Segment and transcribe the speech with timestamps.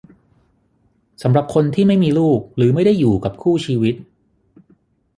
[1.21, 3.95] สำหรับคนที่ไม่มีลูกหรือไม่ได้อยู่กับคู่ชีวิต